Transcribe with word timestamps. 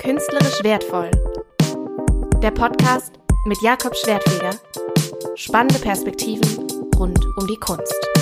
Künstlerisch 0.00 0.64
wertvoll. 0.64 1.10
Der 2.42 2.50
Podcast 2.52 3.20
mit 3.44 3.60
Jakob 3.60 3.94
Schwertfeger. 3.94 4.58
Spannende 5.34 5.78
Perspektiven 5.78 6.66
rund 6.96 7.22
um 7.36 7.46
die 7.46 7.58
Kunst. 7.58 8.19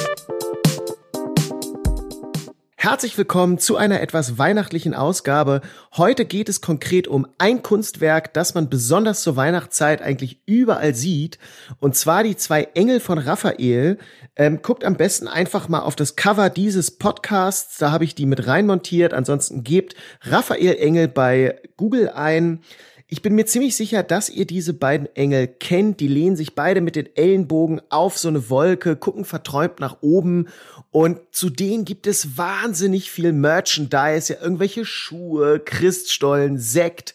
Herzlich 2.91 3.19
willkommen 3.19 3.59
zu 3.59 3.77
einer 3.77 4.01
etwas 4.01 4.39
weihnachtlichen 4.39 4.95
Ausgabe. 4.95 5.61
Heute 5.99 6.25
geht 6.25 6.49
es 6.49 6.63
konkret 6.63 7.07
um 7.07 7.27
ein 7.37 7.63
Kunstwerk, 7.63 8.33
das 8.33 8.55
man 8.55 8.71
besonders 8.71 9.21
zur 9.21 9.37
Weihnachtszeit 9.37 10.01
eigentlich 10.01 10.41
überall 10.47 10.95
sieht. 10.95 11.39
Und 11.81 11.97
zwar 11.97 12.23
die 12.23 12.35
zwei 12.35 12.63
Engel 12.73 13.01
von 13.01 13.19
Raphael. 13.19 13.99
Ähm, 14.37 14.63
guckt 14.63 14.85
am 14.85 14.97
besten 14.97 15.29
einfach 15.29 15.69
mal 15.69 15.81
auf 15.81 15.97
das 15.97 16.17
Cover 16.17 16.49
dieses 16.49 16.91
Podcasts. 16.91 17.77
Da 17.77 17.93
habe 17.93 18.05
ich 18.05 18.15
die 18.15 18.25
mit 18.25 18.47
reinmontiert. 18.47 19.13
Ansonsten 19.13 19.65
gebt 19.65 19.95
Raphael 20.23 20.77
Engel 20.77 21.09
bei 21.09 21.61
Google 21.77 22.09
ein. 22.09 22.63
Ich 23.11 23.23
bin 23.23 23.35
mir 23.35 23.47
ziemlich 23.47 23.75
sicher, 23.75 24.03
dass 24.03 24.29
ihr 24.29 24.45
diese 24.45 24.75
beiden 24.75 25.07
Engel 25.17 25.47
kennt. 25.47 25.99
Die 26.01 26.09
lehnen 26.09 26.37
sich 26.37 26.55
beide 26.55 26.83
mit 26.83 26.95
den 26.95 27.09
Ellenbogen 27.17 27.81
auf 27.89 28.19
so 28.19 28.29
eine 28.29 28.51
Wolke, 28.51 28.97
gucken 28.97 29.25
verträumt 29.25 29.81
nach 29.81 30.03
oben. 30.03 30.49
Und 30.91 31.19
zu 31.31 31.49
denen 31.49 31.87
gibt 31.87 32.07
es 32.07 32.37
wahnsinnig 32.37 33.11
viel 33.11 33.33
Merchandise, 33.33 34.35
ja, 34.35 34.43
irgendwelche 34.43 34.85
Schuhe, 34.85 35.59
Christstollen, 35.59 36.59
Sekt. 36.59 37.15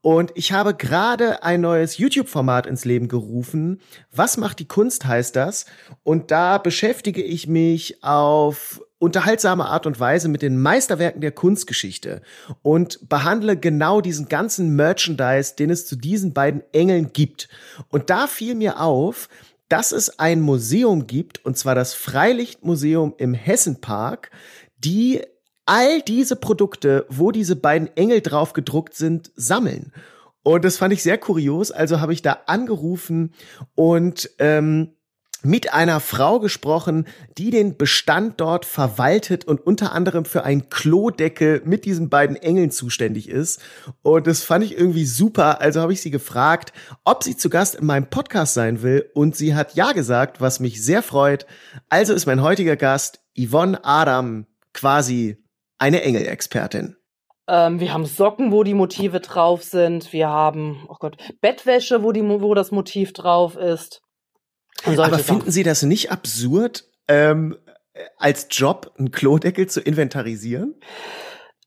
Und 0.00 0.32
ich 0.34 0.52
habe 0.52 0.72
gerade 0.72 1.42
ein 1.42 1.60
neues 1.60 1.98
YouTube-Format 1.98 2.66
ins 2.66 2.86
Leben 2.86 3.08
gerufen. 3.08 3.82
Was 4.12 4.38
macht 4.38 4.60
die 4.60 4.68
Kunst 4.68 5.04
heißt 5.04 5.36
das? 5.36 5.66
Und 6.04 6.30
da 6.30 6.56
beschäftige 6.56 7.22
ich 7.22 7.46
mich 7.48 8.02
auf 8.02 8.80
unterhaltsame 9.04 9.66
Art 9.66 9.86
und 9.86 10.00
Weise 10.00 10.28
mit 10.28 10.42
den 10.42 10.60
Meisterwerken 10.60 11.20
der 11.20 11.32
Kunstgeschichte 11.32 12.22
und 12.62 13.08
behandle 13.08 13.56
genau 13.56 14.00
diesen 14.00 14.28
ganzen 14.28 14.74
Merchandise, 14.74 15.54
den 15.56 15.70
es 15.70 15.86
zu 15.86 15.96
diesen 15.96 16.32
beiden 16.32 16.62
Engeln 16.72 17.12
gibt. 17.12 17.48
Und 17.88 18.10
da 18.10 18.26
fiel 18.26 18.54
mir 18.54 18.80
auf, 18.80 19.28
dass 19.68 19.92
es 19.92 20.18
ein 20.18 20.40
Museum 20.40 21.06
gibt, 21.06 21.44
und 21.44 21.56
zwar 21.56 21.74
das 21.74 21.94
Freilichtmuseum 21.94 23.14
im 23.18 23.34
Hessenpark, 23.34 24.30
die 24.78 25.22
all 25.66 26.02
diese 26.02 26.36
Produkte, 26.36 27.06
wo 27.08 27.30
diese 27.30 27.56
beiden 27.56 27.88
Engel 27.96 28.20
drauf 28.20 28.52
gedruckt 28.52 28.94
sind, 28.94 29.32
sammeln. 29.34 29.92
Und 30.42 30.64
das 30.64 30.76
fand 30.76 30.92
ich 30.92 31.02
sehr 31.02 31.16
kurios. 31.16 31.70
Also 31.70 32.00
habe 32.00 32.12
ich 32.12 32.20
da 32.20 32.40
angerufen 32.46 33.32
und 33.74 34.30
ähm, 34.38 34.93
mit 35.44 35.72
einer 35.72 36.00
Frau 36.00 36.40
gesprochen, 36.40 37.06
die 37.38 37.50
den 37.50 37.76
Bestand 37.76 38.40
dort 38.40 38.64
verwaltet 38.64 39.44
und 39.44 39.64
unter 39.64 39.92
anderem 39.92 40.24
für 40.24 40.44
einen 40.44 40.68
Klodeckel 40.70 41.62
mit 41.64 41.84
diesen 41.84 42.08
beiden 42.08 42.36
Engeln 42.36 42.70
zuständig 42.70 43.28
ist. 43.28 43.60
Und 44.02 44.26
das 44.26 44.42
fand 44.42 44.64
ich 44.64 44.76
irgendwie 44.76 45.04
super. 45.04 45.60
Also 45.60 45.80
habe 45.80 45.92
ich 45.92 46.00
sie 46.00 46.10
gefragt, 46.10 46.72
ob 47.04 47.22
sie 47.22 47.36
zu 47.36 47.50
Gast 47.50 47.74
in 47.74 47.86
meinem 47.86 48.08
Podcast 48.08 48.54
sein 48.54 48.82
will. 48.82 49.10
Und 49.14 49.36
sie 49.36 49.54
hat 49.54 49.74
ja 49.74 49.92
gesagt, 49.92 50.40
was 50.40 50.60
mich 50.60 50.82
sehr 50.82 51.02
freut. 51.02 51.46
Also 51.88 52.14
ist 52.14 52.26
mein 52.26 52.42
heutiger 52.42 52.76
Gast 52.76 53.20
Yvonne 53.38 53.84
Adam 53.84 54.46
quasi 54.72 55.36
eine 55.78 56.02
Engelexpertin. 56.02 56.96
Ähm, 57.46 57.80
wir 57.80 57.92
haben 57.92 58.06
Socken, 58.06 58.52
wo 58.52 58.62
die 58.62 58.74
Motive 58.74 59.20
drauf 59.20 59.62
sind. 59.62 60.12
Wir 60.12 60.28
haben, 60.28 60.86
oh 60.88 60.96
Gott, 60.98 61.16
Bettwäsche, 61.40 62.02
wo, 62.02 62.12
die, 62.12 62.22
wo 62.22 62.54
das 62.54 62.70
Motiv 62.70 63.12
drauf 63.12 63.56
ist. 63.56 64.03
Aber 64.84 65.18
finden 65.18 65.50
Sie 65.50 65.62
das 65.62 65.82
nicht 65.82 66.10
absurd, 66.10 66.84
ähm, 67.08 67.56
als 68.18 68.48
Job 68.50 68.92
einen 68.98 69.10
Klodeckel 69.10 69.68
zu 69.68 69.80
inventarisieren? 69.80 70.74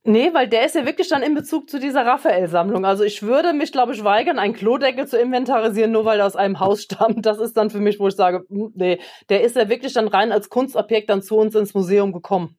Nee, 0.03 0.33
weil 0.33 0.47
der 0.47 0.65
ist 0.65 0.75
ja 0.75 0.85
wirklich 0.85 1.09
dann 1.09 1.21
in 1.21 1.33
Bezug 1.33 1.69
zu 1.69 1.79
dieser 1.79 2.05
Raphael-Sammlung. 2.05 2.85
Also 2.85 3.03
ich 3.03 3.23
würde 3.23 3.51
mich, 3.51 3.73
glaube 3.73 3.93
ich, 3.93 4.05
weigern, 4.05 4.39
einen 4.39 4.53
Klodeckel 4.53 5.05
zu 5.05 5.19
inventarisieren, 5.19 5.91
nur 5.91 6.05
weil 6.05 6.21
er 6.21 6.27
aus 6.27 6.37
einem 6.37 6.61
Haus 6.61 6.83
stammt. 6.83 7.25
Das 7.25 7.39
ist 7.39 7.57
dann 7.57 7.69
für 7.69 7.81
mich, 7.81 7.99
wo 7.99 8.07
ich 8.07 8.15
sage, 8.15 8.45
hm, 8.47 8.71
nee, 8.73 8.99
der 9.27 9.43
ist 9.43 9.57
ja 9.57 9.67
wirklich 9.67 9.91
dann 9.91 10.07
rein 10.07 10.31
als 10.31 10.47
Kunstobjekt 10.47 11.09
dann 11.09 11.21
zu 11.21 11.35
uns 11.35 11.55
ins 11.55 11.73
Museum 11.73 12.13
gekommen. 12.13 12.57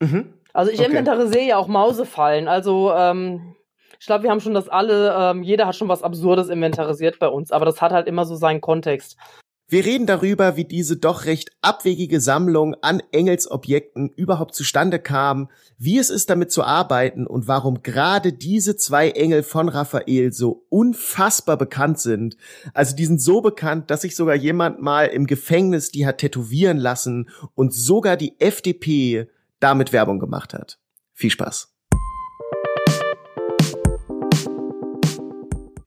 Mhm. 0.00 0.32
Also 0.54 0.72
ich 0.72 0.78
okay. 0.78 0.88
inventarisiere 0.88 1.44
ja 1.44 1.58
auch 1.58 1.68
Mausefallen. 1.68 2.48
Also 2.48 2.90
ähm, 2.94 3.56
ich 4.00 4.06
glaube, 4.06 4.24
wir 4.24 4.30
haben 4.30 4.40
schon 4.40 4.54
das 4.54 4.70
alle, 4.70 5.14
ähm, 5.18 5.42
jeder 5.42 5.66
hat 5.66 5.76
schon 5.76 5.88
was 5.88 6.02
Absurdes 6.02 6.48
inventarisiert 6.48 7.18
bei 7.18 7.28
uns, 7.28 7.52
aber 7.52 7.66
das 7.66 7.82
hat 7.82 7.92
halt 7.92 8.06
immer 8.06 8.24
so 8.24 8.36
seinen 8.36 8.62
Kontext. 8.62 9.18
Wir 9.68 9.84
reden 9.84 10.06
darüber, 10.06 10.56
wie 10.56 10.64
diese 10.64 10.96
doch 10.96 11.24
recht 11.24 11.50
abwegige 11.60 12.20
Sammlung 12.20 12.76
an 12.82 13.02
Engelsobjekten 13.10 14.10
überhaupt 14.10 14.54
zustande 14.54 15.00
kam, 15.00 15.50
wie 15.76 15.98
es 15.98 16.08
ist, 16.08 16.30
damit 16.30 16.52
zu 16.52 16.62
arbeiten 16.62 17.26
und 17.26 17.48
warum 17.48 17.82
gerade 17.82 18.32
diese 18.32 18.76
zwei 18.76 19.10
Engel 19.10 19.42
von 19.42 19.68
Raphael 19.68 20.32
so 20.32 20.64
unfassbar 20.68 21.56
bekannt 21.56 21.98
sind. 21.98 22.36
Also 22.74 22.94
die 22.94 23.06
sind 23.06 23.20
so 23.20 23.40
bekannt, 23.40 23.90
dass 23.90 24.02
sich 24.02 24.14
sogar 24.14 24.36
jemand 24.36 24.80
mal 24.80 25.06
im 25.06 25.26
Gefängnis 25.26 25.90
die 25.90 26.06
hat 26.06 26.18
tätowieren 26.18 26.76
lassen 26.76 27.28
und 27.56 27.74
sogar 27.74 28.16
die 28.16 28.38
FDP 28.38 29.28
damit 29.58 29.92
Werbung 29.92 30.20
gemacht 30.20 30.54
hat. 30.54 30.78
Viel 31.12 31.30
Spaß. 31.30 31.75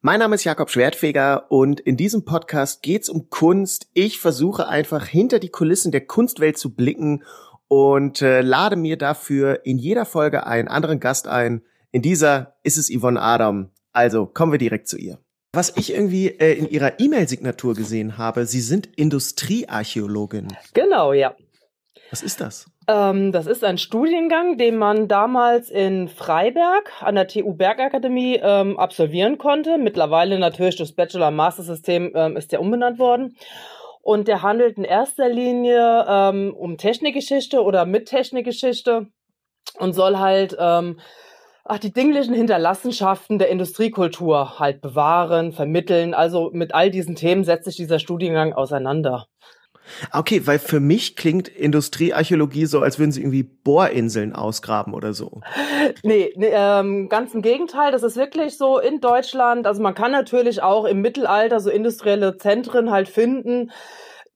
Mein 0.01 0.19
Name 0.19 0.35
ist 0.35 0.45
Jakob 0.45 0.69
Schwertfeger 0.69 1.51
und 1.51 1.81
in 1.81 1.97
diesem 1.97 2.23
Podcast 2.23 2.81
geht's 2.81 3.09
um 3.09 3.29
Kunst. 3.29 3.89
Ich 3.93 4.21
versuche 4.21 4.69
einfach 4.69 5.05
hinter 5.05 5.39
die 5.39 5.49
Kulissen 5.49 5.91
der 5.91 6.05
Kunstwelt 6.05 6.57
zu 6.57 6.73
blicken 6.73 7.25
und 7.67 8.21
äh, 8.21 8.39
lade 8.39 8.77
mir 8.77 8.95
dafür 8.95 9.65
in 9.65 9.77
jeder 9.77 10.05
Folge 10.05 10.47
einen 10.47 10.69
anderen 10.69 11.01
Gast 11.01 11.27
ein. 11.27 11.63
In 11.91 12.01
dieser 12.01 12.55
ist 12.63 12.77
es 12.77 12.89
Yvonne 12.89 13.21
Adam. 13.21 13.71
Also 13.91 14.25
kommen 14.25 14.53
wir 14.53 14.59
direkt 14.59 14.87
zu 14.87 14.95
ihr. 14.97 15.19
Was 15.51 15.75
ich 15.75 15.91
irgendwie 15.93 16.27
äh, 16.27 16.53
in 16.53 16.69
ihrer 16.69 17.01
E-Mail-Signatur 17.01 17.73
gesehen 17.73 18.17
habe, 18.17 18.45
Sie 18.45 18.61
sind 18.61 18.87
Industriearchäologin. 18.95 20.47
Genau, 20.73 21.11
ja. 21.11 21.35
Was 22.09 22.23
ist 22.23 22.41
das? 22.41 22.65
Ähm, 22.87 23.31
das 23.31 23.45
ist 23.45 23.63
ein 23.63 23.77
Studiengang, 23.77 24.57
den 24.57 24.77
man 24.77 25.07
damals 25.07 25.69
in 25.69 26.07
Freiberg 26.07 26.91
an 27.01 27.15
der 27.15 27.27
TU 27.27 27.53
Bergakademie 27.53 28.39
ähm, 28.41 28.79
absolvieren 28.79 29.37
konnte. 29.37 29.77
Mittlerweile 29.77 30.39
natürlich 30.39 30.75
das 30.75 30.93
Bachelor-Master-System 30.93 32.11
ähm, 32.15 32.37
ist 32.37 32.51
der 32.51 32.61
umbenannt 32.61 32.97
worden. 32.97 33.35
Und 34.01 34.27
der 34.27 34.41
handelt 34.41 34.77
in 34.77 34.85
erster 34.85 35.29
Linie 35.29 36.05
ähm, 36.07 36.53
um 36.57 36.77
Technikgeschichte 36.77 37.61
oder 37.61 37.85
mit 37.85 38.07
Technikgeschichte 38.07 39.07
und 39.77 39.93
soll 39.93 40.17
halt 40.17 40.57
ähm, 40.59 40.99
ach, 41.65 41.77
die 41.77 41.93
dinglichen 41.93 42.33
Hinterlassenschaften 42.33 43.37
der 43.37 43.49
Industriekultur 43.49 44.57
halt 44.57 44.81
bewahren, 44.81 45.51
vermitteln. 45.51 46.13
Also 46.13 46.49
mit 46.53 46.73
all 46.73 46.89
diesen 46.89 47.15
Themen 47.15 47.43
setzt 47.43 47.65
sich 47.65 47.75
dieser 47.75 47.99
Studiengang 47.99 48.53
auseinander. 48.53 49.27
Okay, 50.13 50.41
weil 50.45 50.59
für 50.59 50.79
mich 50.79 51.15
klingt 51.15 51.47
Industriearchäologie 51.47 52.65
so, 52.65 52.81
als 52.81 52.99
würden 52.99 53.11
sie 53.11 53.21
irgendwie 53.21 53.43
Bohrinseln 53.43 54.33
ausgraben 54.33 54.93
oder 54.93 55.13
so. 55.13 55.41
Nee, 56.03 56.33
nee 56.35 56.51
ähm, 56.51 57.09
ganz 57.09 57.33
im 57.33 57.41
Gegenteil. 57.41 57.91
Das 57.91 58.03
ist 58.03 58.15
wirklich 58.15 58.57
so 58.57 58.79
in 58.79 58.99
Deutschland. 58.99 59.67
Also 59.67 59.81
man 59.81 59.95
kann 59.95 60.11
natürlich 60.11 60.61
auch 60.61 60.85
im 60.85 61.01
Mittelalter 61.01 61.59
so 61.59 61.69
industrielle 61.69 62.37
Zentren 62.37 62.91
halt 62.91 63.09
finden. 63.09 63.71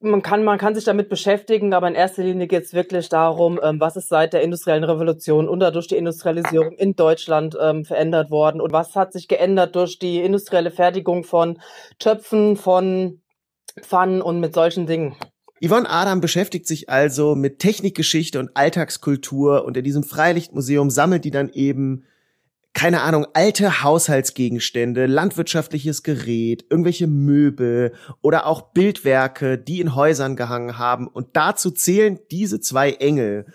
Man 0.06 0.22
kann, 0.22 0.44
man 0.44 0.58
kann 0.58 0.76
sich 0.76 0.84
damit 0.84 1.08
beschäftigen, 1.08 1.74
aber 1.74 1.88
in 1.88 1.96
erster 1.96 2.24
Linie 2.24 2.48
geht 2.48 2.64
es 2.64 2.74
wirklich 2.74 3.08
darum, 3.08 3.58
ähm, 3.64 3.80
was 3.80 3.96
ist 3.96 4.10
seit 4.10 4.34
der 4.34 4.42
industriellen 4.42 4.84
Revolution 4.84 5.48
und 5.48 5.62
dadurch 5.62 5.88
die 5.88 5.96
Industrialisierung 5.96 6.74
in 6.74 6.98
Deutschland 6.98 7.58
ähm, 7.62 7.86
verändert 7.86 8.30
worden 8.30 8.60
und 8.60 8.74
was 8.74 8.98
hat 8.98 9.14
sich 9.14 9.30
geändert 9.30 9.78
durch 9.78 10.00
die 10.00 10.20
industrielle 10.20 10.72
Fertigung 10.72 11.24
von 11.24 11.58
Töpfen, 12.00 12.58
von 12.58 13.22
Pfannen 13.82 14.22
und 14.22 14.42
mit 14.42 14.54
solchen 14.54 14.88
Dingen. 14.88 15.16
Yvonne 15.66 15.90
Adam 15.90 16.20
beschäftigt 16.20 16.68
sich 16.68 16.90
also 16.90 17.36
mit 17.36 17.60
Technikgeschichte 17.60 18.40
und 18.40 18.50
Alltagskultur 18.56 19.64
und 19.64 19.78
in 19.78 19.84
diesem 19.86 20.04
Freilichtmuseum 20.04 20.90
sammelt 20.90 21.24
die 21.24 21.32
dann 21.32 21.50
eben 21.50 22.04
keine 22.74 23.02
Ahnung, 23.02 23.28
alte 23.34 23.84
Haushaltsgegenstände, 23.84 25.06
landwirtschaftliches 25.06 26.02
Gerät, 26.02 26.66
irgendwelche 26.70 27.06
Möbel 27.06 27.94
oder 28.22 28.48
auch 28.48 28.74
Bildwerke, 28.74 29.60
die 29.60 29.80
in 29.80 29.96
Häusern 29.96 30.36
gehangen 30.36 30.80
haben. 30.80 31.08
Und 31.08 31.28
dazu 31.34 31.70
zählen 31.70 32.20
diese 32.32 32.60
zwei 32.60 32.94
Engel. 32.94 33.46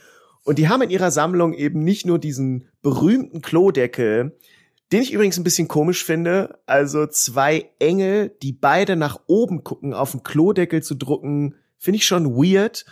Und 0.45 0.59
die 0.59 0.69
haben 0.69 0.83
in 0.83 0.91
ihrer 0.91 1.11
Sammlung 1.11 1.53
eben 1.53 1.81
nicht 1.83 2.07
nur 2.07 2.21
diesen 2.21 2.69
berühmten 2.81 3.43
Klodeckel, 3.43 4.39
den 4.93 5.03
ich 5.03 5.13
übrigens 5.13 5.37
ein 5.37 5.45
bisschen 5.45 5.69
komisch 5.69 6.05
finde. 6.05 6.61
Also 6.67 7.07
zwei 7.07 7.69
Engel, 7.81 8.31
die 8.41 8.53
beide 8.53 8.95
nach 8.95 9.21
oben 9.27 9.65
gucken, 9.65 9.95
auf 9.95 10.13
den 10.13 10.23
Klodeckel 10.23 10.83
zu 10.83 10.95
drucken, 10.95 11.57
Finde 11.79 11.97
ich 11.97 12.07
schon 12.07 12.35
weird. 12.35 12.85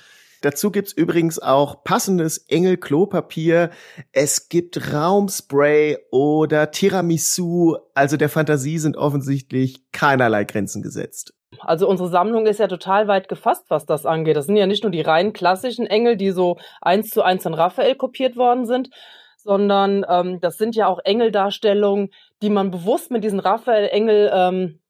Dazu 0.43 0.71
gibt's 0.71 0.93
übrigens 0.93 1.39
auch 1.39 1.83
passendes 1.83 2.39
Engel-Klopapier. 2.39 3.71
Es 4.13 4.49
gibt 4.49 4.93
Raumspray 4.93 5.99
oder 6.11 6.71
Tiramisu. 6.71 7.77
Also 7.95 8.17
der 8.17 8.29
Fantasie 8.29 8.79
sind 8.79 8.97
offensichtlich 8.97 9.91
keinerlei 9.93 10.45
Grenzen 10.45 10.83
gesetzt. 10.83 11.33
Also 11.61 11.89
unsere 11.89 12.09
Sammlung 12.09 12.47
ist 12.47 12.61
ja 12.61 12.69
total 12.69 13.09
weit 13.09 13.29
gefasst, 13.29 13.65
was 13.69 13.87
das 13.87 14.05
angeht. 14.05 14.37
Das 14.37 14.47
sind 14.47 14.57
ja 14.57 14.67
nicht 14.67 14.83
nur 14.83 14.93
die 14.93 15.01
rein 15.01 15.33
klassischen 15.33 15.87
Engel, 15.87 16.17
die 16.17 16.31
so 16.31 16.59
eins 16.81 17.11
zu 17.11 17.23
eins 17.23 17.47
an 17.47 17.55
Raphael 17.55 17.95
kopiert 17.95 18.37
worden 18.37 18.67
sind, 18.67 18.91
sondern 19.39 20.05
ähm, 20.09 20.41
das 20.41 20.59
sind 20.59 20.77
ja 20.77 20.87
auch 20.87 20.99
Engeldarstellungen, 21.05 22.11
die 22.43 22.51
man 22.51 22.71
bewusst 22.71 23.11
mit 23.11 23.25
diesen 23.25 23.41
Raphael-Engel 23.41 24.31
ähm, 24.35 24.81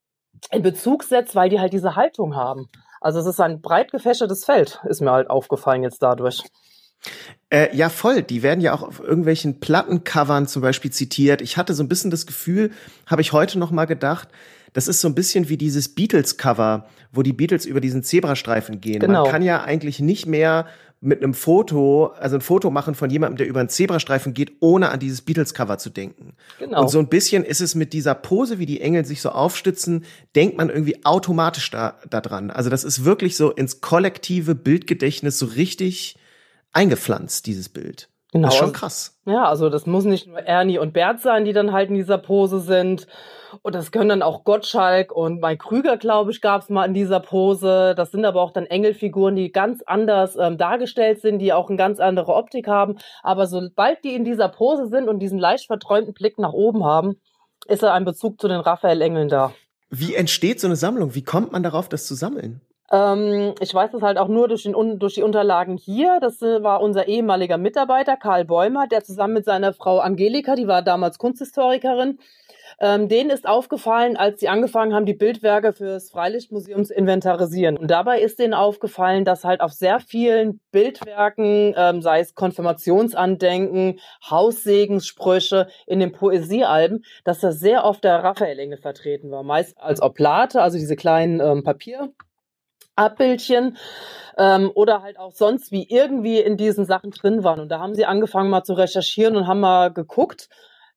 in 0.51 0.61
Bezug 0.61 1.03
setzt, 1.03 1.35
weil 1.35 1.49
die 1.49 1.59
halt 1.59 1.73
diese 1.73 1.95
Haltung 1.95 2.35
haben. 2.35 2.67
Also 3.01 3.19
es 3.19 3.25
ist 3.25 3.39
ein 3.39 3.61
breit 3.61 3.91
gefächertes 3.91 4.45
Feld, 4.45 4.81
ist 4.87 5.01
mir 5.01 5.11
halt 5.11 5.29
aufgefallen 5.29 5.83
jetzt 5.83 6.01
dadurch. 6.01 6.43
Äh, 7.49 7.75
ja, 7.75 7.89
voll. 7.89 8.23
Die 8.23 8.43
werden 8.43 8.59
ja 8.59 8.73
auch 8.73 8.83
auf 8.83 8.99
irgendwelchen 8.99 9.59
Plattencovern 9.59 10.47
zum 10.47 10.61
Beispiel 10.61 10.91
zitiert. 10.91 11.41
Ich 11.41 11.57
hatte 11.57 11.73
so 11.73 11.83
ein 11.83 11.87
bisschen 11.87 12.11
das 12.11 12.25
Gefühl, 12.25 12.71
habe 13.05 13.21
ich 13.21 13.31
heute 13.31 13.59
noch 13.59 13.71
mal 13.71 13.85
gedacht, 13.85 14.27
das 14.73 14.87
ist 14.87 14.99
so 14.99 15.07
ein 15.07 15.15
bisschen 15.15 15.47
wie 15.49 15.57
dieses 15.57 15.95
Beatles-Cover, 15.95 16.87
wo 17.11 17.23
die 17.23 17.33
Beatles 17.33 17.65
über 17.65 17.79
diesen 17.79 18.03
Zebrastreifen 18.03 18.81
gehen. 18.81 18.99
Genau. 18.99 19.23
Man 19.23 19.31
kann 19.31 19.41
ja 19.41 19.63
eigentlich 19.63 19.99
nicht 19.99 20.25
mehr 20.25 20.67
mit 20.99 21.21
einem 21.21 21.33
Foto, 21.33 22.07
also 22.17 22.37
ein 22.37 22.41
Foto 22.41 22.71
machen 22.71 22.95
von 22.95 23.09
jemandem, 23.09 23.37
der 23.37 23.47
über 23.47 23.59
einen 23.59 23.69
Zebrastreifen 23.69 24.33
geht, 24.33 24.53
ohne 24.61 24.89
an 24.89 24.99
dieses 24.99 25.21
Beatles-Cover 25.21 25.77
zu 25.77 25.89
denken. 25.89 26.33
Genau. 26.57 26.81
Und 26.81 26.89
so 26.89 26.97
ein 26.99 27.07
bisschen 27.07 27.43
ist 27.43 27.61
es 27.61 27.75
mit 27.75 27.93
dieser 27.93 28.15
Pose, 28.15 28.57
wie 28.57 28.65
die 28.65 28.81
Engel 28.81 29.05
sich 29.05 29.21
so 29.21 29.29
aufstützen, 29.29 30.05
denkt 30.35 30.57
man 30.57 30.69
irgendwie 30.69 31.05
automatisch 31.05 31.69
da, 31.69 31.99
da 32.09 32.19
dran. 32.19 32.49
Also 32.49 32.69
das 32.69 32.83
ist 32.83 33.05
wirklich 33.05 33.37
so 33.37 33.51
ins 33.51 33.81
kollektive 33.81 34.55
Bildgedächtnis 34.55 35.37
so 35.37 35.45
richtig 35.45 36.17
eingepflanzt, 36.73 37.45
dieses 37.45 37.69
Bild. 37.69 38.09
Genau. 38.31 38.47
Das 38.47 38.55
ist 38.55 38.59
schon 38.59 38.73
krass. 38.73 39.19
Ja, 39.25 39.45
also 39.45 39.69
das 39.69 39.85
muss 39.85 40.05
nicht 40.05 40.27
nur 40.27 40.39
Ernie 40.39 40.79
und 40.79 40.93
Bert 40.93 41.21
sein, 41.21 41.45
die 41.45 41.53
dann 41.53 41.71
halt 41.71 41.89
in 41.89 41.95
dieser 41.95 42.17
Pose 42.17 42.59
sind. 42.59 43.07
Und 43.61 43.75
das 43.75 43.91
können 43.91 44.09
dann 44.09 44.21
auch 44.21 44.43
Gottschalk 44.43 45.11
und 45.11 45.41
Mike 45.41 45.65
Krüger, 45.67 45.97
glaube 45.97 46.31
ich, 46.31 46.41
gab 46.41 46.61
es 46.61 46.69
mal 46.69 46.85
in 46.85 46.93
dieser 46.93 47.19
Pose. 47.19 47.93
Das 47.95 48.11
sind 48.11 48.25
aber 48.25 48.41
auch 48.41 48.51
dann 48.51 48.65
Engelfiguren, 48.65 49.35
die 49.35 49.51
ganz 49.51 49.81
anders 49.85 50.35
ähm, 50.39 50.57
dargestellt 50.57 51.21
sind, 51.21 51.39
die 51.39 51.53
auch 51.53 51.69
eine 51.69 51.77
ganz 51.77 51.99
andere 51.99 52.33
Optik 52.33 52.67
haben. 52.67 52.97
Aber 53.23 53.47
sobald 53.47 54.03
die 54.03 54.15
in 54.15 54.23
dieser 54.23 54.49
Pose 54.49 54.87
sind 54.87 55.07
und 55.07 55.19
diesen 55.19 55.39
leicht 55.39 55.67
verträumten 55.67 56.13
Blick 56.13 56.37
nach 56.37 56.53
oben 56.53 56.85
haben, 56.85 57.19
ist 57.67 57.83
er 57.83 57.93
ein 57.93 58.05
Bezug 58.05 58.39
zu 58.39 58.47
den 58.47 58.59
Raphael-Engeln 58.59 59.29
da. 59.29 59.53
Wie 59.89 60.15
entsteht 60.15 60.59
so 60.59 60.67
eine 60.67 60.75
Sammlung? 60.75 61.15
Wie 61.15 61.23
kommt 61.23 61.51
man 61.51 61.63
darauf, 61.63 61.89
das 61.89 62.07
zu 62.07 62.15
sammeln? 62.15 62.61
Ähm, 62.91 63.53
ich 63.59 63.73
weiß 63.73 63.91
das 63.91 64.01
halt 64.01 64.17
auch 64.17 64.27
nur 64.27 64.47
durch, 64.47 64.63
den, 64.63 64.99
durch 64.99 65.15
die 65.15 65.23
Unterlagen 65.23 65.77
hier. 65.77 66.19
Das 66.21 66.41
äh, 66.41 66.63
war 66.63 66.81
unser 66.81 67.07
ehemaliger 67.07 67.57
Mitarbeiter 67.57 68.15
Karl 68.15 68.45
Bäumer, 68.45 68.87
der 68.87 69.03
zusammen 69.03 69.33
mit 69.33 69.45
seiner 69.45 69.73
Frau 69.73 69.99
Angelika, 69.99 70.55
die 70.55 70.67
war 70.67 70.81
damals 70.81 71.17
Kunsthistorikerin, 71.17 72.19
ähm, 72.79 73.09
denen 73.09 73.29
ist 73.29 73.47
aufgefallen, 73.47 74.17
als 74.17 74.39
sie 74.39 74.49
angefangen 74.49 74.93
haben, 74.93 75.05
die 75.05 75.13
Bildwerke 75.13 75.73
fürs 75.73 76.11
Freilichtmuseum 76.11 76.85
zu 76.85 76.93
inventarisieren. 76.93 77.77
Und 77.77 77.89
dabei 77.89 78.21
ist 78.21 78.39
denen 78.39 78.53
aufgefallen, 78.53 79.25
dass 79.25 79.43
halt 79.43 79.61
auf 79.61 79.73
sehr 79.73 79.99
vielen 79.99 80.59
Bildwerken, 80.71 81.73
ähm, 81.75 82.01
sei 82.01 82.19
es 82.19 82.35
Konfirmationsandenken, 82.35 83.99
Haussegenssprüche 84.29 85.67
in 85.87 85.99
den 85.99 86.11
Poesiealben, 86.11 87.03
dass 87.23 87.39
da 87.39 87.51
sehr 87.51 87.83
oft 87.83 88.03
der 88.03 88.23
Raphael-Engel 88.23 88.77
vertreten 88.77 89.31
war. 89.31 89.43
Meist 89.43 89.77
als 89.79 90.01
Oblate, 90.01 90.61
also 90.61 90.77
diese 90.77 90.95
kleinen 90.95 91.39
ähm, 91.39 91.63
Papier. 91.63 92.11
Abbildchen 92.97 93.77
ähm, 94.37 94.71
oder 94.73 95.03
halt 95.03 95.19
auch 95.19 95.31
sonst 95.31 95.71
wie 95.71 95.87
irgendwie 95.87 96.39
in 96.39 96.57
diesen 96.57 96.85
Sachen 96.85 97.11
drin 97.11 97.43
waren. 97.43 97.59
Und 97.59 97.69
da 97.69 97.79
haben 97.79 97.95
sie 97.95 98.05
angefangen 98.05 98.49
mal 98.49 98.63
zu 98.63 98.73
recherchieren 98.73 99.35
und 99.37 99.47
haben 99.47 99.59
mal 99.59 99.93
geguckt. 99.93 100.49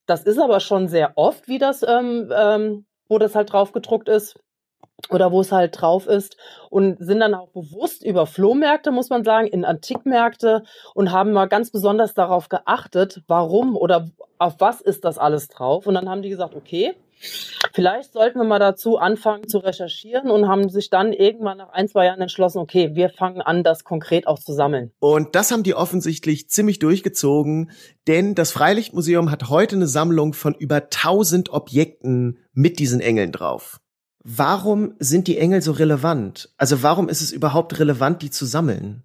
Das 0.06 0.24
ist 0.24 0.38
aber 0.38 0.60
schon 0.60 0.88
sehr 0.88 1.12
oft, 1.16 1.48
wie 1.48 1.58
das, 1.58 1.82
ähm, 1.82 2.32
ähm, 2.34 2.86
wo 3.08 3.18
das 3.18 3.34
halt 3.34 3.52
drauf 3.52 3.72
gedruckt 3.72 4.08
ist 4.08 4.38
oder 5.08 5.32
wo 5.32 5.40
es 5.40 5.52
halt 5.52 5.80
drauf 5.80 6.06
ist 6.06 6.36
und 6.68 6.98
sind 6.98 7.20
dann 7.20 7.34
auch 7.34 7.48
bewusst 7.48 8.04
über 8.04 8.26
Flohmärkte, 8.26 8.90
muss 8.90 9.08
man 9.08 9.24
sagen, 9.24 9.46
in 9.46 9.64
Antikmärkte 9.64 10.62
und 10.94 11.10
haben 11.12 11.32
mal 11.32 11.46
ganz 11.46 11.70
besonders 11.70 12.14
darauf 12.14 12.48
geachtet, 12.48 13.22
warum 13.26 13.76
oder 13.76 14.10
auf 14.38 14.56
was 14.58 14.80
ist 14.80 15.04
das 15.04 15.18
alles 15.18 15.48
drauf. 15.48 15.86
Und 15.86 15.94
dann 15.94 16.08
haben 16.08 16.22
die 16.22 16.30
gesagt, 16.30 16.54
okay, 16.54 16.94
Vielleicht 17.72 18.12
sollten 18.12 18.38
wir 18.38 18.44
mal 18.44 18.58
dazu 18.58 18.96
anfangen 18.96 19.46
zu 19.46 19.58
recherchieren 19.58 20.30
und 20.30 20.48
haben 20.48 20.70
sich 20.70 20.90
dann 20.90 21.12
irgendwann 21.12 21.58
nach 21.58 21.70
ein, 21.70 21.88
zwei 21.88 22.06
Jahren 22.06 22.20
entschlossen, 22.20 22.58
okay, 22.58 22.94
wir 22.94 23.10
fangen 23.10 23.42
an, 23.42 23.62
das 23.62 23.84
konkret 23.84 24.26
auch 24.26 24.38
zu 24.38 24.52
sammeln. 24.52 24.92
Und 25.00 25.34
das 25.34 25.50
haben 25.50 25.62
die 25.62 25.74
offensichtlich 25.74 26.48
ziemlich 26.48 26.78
durchgezogen, 26.78 27.70
denn 28.06 28.34
das 28.34 28.52
Freilichtmuseum 28.52 29.30
hat 29.30 29.48
heute 29.50 29.76
eine 29.76 29.86
Sammlung 29.86 30.32
von 30.32 30.54
über 30.54 30.76
1000 30.76 31.52
Objekten 31.52 32.38
mit 32.52 32.78
diesen 32.78 33.00
Engeln 33.00 33.32
drauf. 33.32 33.80
Warum 34.22 34.94
sind 34.98 35.28
die 35.28 35.38
Engel 35.38 35.62
so 35.62 35.72
relevant? 35.72 36.52
Also 36.56 36.82
warum 36.82 37.08
ist 37.08 37.22
es 37.22 37.32
überhaupt 37.32 37.78
relevant, 37.78 38.22
die 38.22 38.30
zu 38.30 38.44
sammeln? 38.44 39.02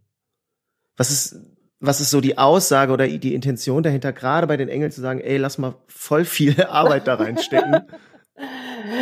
Was 0.98 1.12
ist, 1.12 1.40
was 1.80 2.02
ist 2.02 2.10
so 2.10 2.22
die 2.22 2.38
Aussage 2.38 2.92
oder 2.92 3.08
die 3.08 3.34
Intention 3.34 3.84
dahinter, 3.84 4.14
gerade 4.14 4.48
bei 4.48 4.58
den 4.58 4.70
Engeln 4.70 4.92
zu 4.92 5.02
sagen, 5.02 5.20
ey, 5.20 5.38
lass 5.38 5.58
mal 5.58 5.76
voll 5.88 6.26
viel 6.26 6.62
Arbeit 6.70 7.08
da 7.08 7.16
reinstecken? 7.16 7.82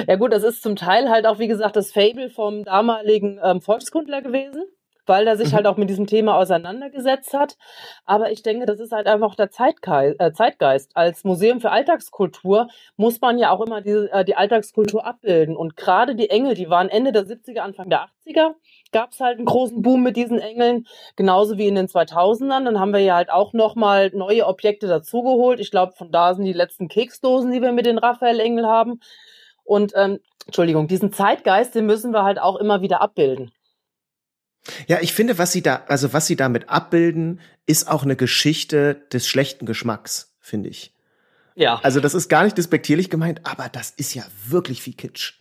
ja 0.08 0.16
gut, 0.16 0.34
das 0.34 0.44
ist 0.44 0.62
zum 0.62 0.75
Teil 0.75 1.10
halt 1.10 1.25
auch, 1.25 1.40
wie 1.40 1.48
gesagt, 1.48 1.75
das 1.75 1.92
Fable 1.92 2.30
vom 2.30 2.64
damaligen 2.64 3.40
ähm, 3.44 3.62
Volkskundler 3.62 4.22
gewesen 4.22 4.64
weil 5.06 5.28
er 5.28 5.38
sich 5.38 5.52
mhm. 5.52 5.56
halt 5.56 5.68
auch 5.68 5.78
mit 5.78 5.90
diesem 5.90 6.08
Thema 6.08 6.38
auseinandergesetzt 6.38 7.34
hat. 7.34 7.58
Aber 8.06 8.32
ich 8.32 8.44
denke, 8.44 8.66
das 8.66 8.80
ist 8.80 8.92
halt 8.92 9.08
einfach 9.08 9.36
der 9.36 9.52
Zeitgeist. 9.52 10.20
Äh, 10.20 10.34
Zeitgeist. 10.34 10.92
Als 10.96 11.24
Museum 11.24 11.60
für 11.62 11.72
Alltagskultur 11.72 12.68
muss 12.96 13.22
man 13.22 13.38
ja 13.38 13.52
auch 13.52 13.62
immer 13.62 13.82
die, 13.82 13.92
äh, 13.92 14.24
die 14.26 14.36
Alltagskultur 14.36 15.06
abbilden. 15.06 15.56
Und 15.56 15.78
gerade 15.78 16.16
die 16.16 16.30
Engel, 16.30 16.56
die 16.56 16.70
waren 16.70 16.90
Ende 16.90 17.12
der 17.12 17.26
70er, 17.26 17.60
Anfang 17.60 17.90
der 17.90 18.08
80er, 18.26 18.56
gab 18.92 19.12
es 19.12 19.20
halt 19.20 19.38
einen 19.38 19.46
großen 19.46 19.82
Boom 19.82 20.04
mit 20.04 20.16
diesen 20.16 20.40
Engeln, 20.40 20.88
genauso 21.16 21.58
wie 21.58 21.68
in 21.68 21.76
den 21.76 21.88
2000ern. 21.88 22.66
Dann 22.66 22.80
haben 22.80 22.94
wir 22.94 23.00
ja 23.00 23.16
halt 23.16 23.32
auch 23.32 23.54
nochmal 23.54 24.12
neue 24.14 24.46
Objekte 24.46 24.88
dazugeholt. 24.88 25.60
Ich 25.60 25.72
glaube, 25.72 25.94
von 25.94 26.12
da 26.12 26.34
sind 26.34 26.46
die 26.46 26.54
letzten 26.54 26.88
Keksdosen, 26.88 27.52
die 27.52 27.62
wir 27.62 27.72
mit 27.72 27.86
den 27.86 27.98
Raphael-Engeln 27.98 28.68
haben. 28.68 29.00
Und 29.64 29.94
ähm, 29.96 30.20
Entschuldigung, 30.46 30.88
diesen 30.88 31.12
Zeitgeist, 31.12 31.74
den 31.76 31.86
müssen 31.86 32.12
wir 32.12 32.24
halt 32.24 32.40
auch 32.40 32.58
immer 32.58 32.82
wieder 32.82 33.02
abbilden. 33.02 33.52
Ja, 34.88 35.00
ich 35.01 35.13
finde, 35.13 35.38
was 35.38 35.51
sie 35.51 35.62
da, 35.62 35.83
also 35.88 36.13
was 36.13 36.27
sie 36.27 36.36
damit 36.36 36.69
abbilden, 36.69 37.42
ist 37.65 37.89
auch 37.89 38.04
eine 38.04 38.15
Geschichte 38.15 38.95
des 39.12 39.27
schlechten 39.27 39.65
Geschmacks, 39.65 40.36
finde 40.39 40.69
ich. 40.69 40.94
Ja. 41.56 41.80
Also 41.83 42.00
das 42.00 42.13
ist 42.13 42.30
gar 42.30 42.44
nicht 42.44 42.57
despektierlich 42.57 43.10
gemeint, 43.10 43.42
aber 43.44 43.69
das 43.69 43.92
ist 43.92 44.13
ja 44.13 44.24
wirklich 44.48 44.81
viel 44.81 44.94
Kitsch. 44.94 45.33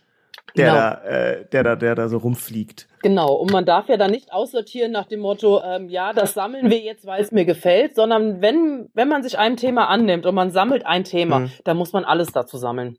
Der, 0.55 0.65
genau. 0.65 0.77
da, 0.77 1.03
äh, 1.03 1.45
der 1.51 1.63
da, 1.63 1.75
der 1.75 1.95
da 1.95 2.07
so 2.09 2.17
rumfliegt. 2.17 2.87
Genau, 3.01 3.33
und 3.33 3.51
man 3.51 3.65
darf 3.65 3.89
ja 3.89 3.97
da 3.97 4.07
nicht 4.07 4.31
aussortieren 4.31 4.91
nach 4.91 5.07
dem 5.07 5.19
Motto, 5.19 5.63
ähm, 5.63 5.89
ja, 5.89 6.13
das 6.13 6.35
sammeln 6.35 6.69
wir 6.69 6.79
jetzt, 6.79 7.07
weil 7.07 7.23
es 7.23 7.31
mir 7.31 7.45
gefällt, 7.45 7.95
sondern 7.95 8.41
wenn, 8.41 8.89
wenn 8.93 9.07
man 9.07 9.23
sich 9.23 9.39
einem 9.39 9.57
Thema 9.57 9.87
annimmt 9.87 10.27
und 10.27 10.35
man 10.35 10.51
sammelt 10.51 10.85
ein 10.85 11.05
Thema, 11.05 11.39
mhm. 11.39 11.51
dann 11.63 11.77
muss 11.77 11.91
man 11.91 12.05
alles 12.05 12.31
dazu 12.31 12.57
sammeln. 12.57 12.97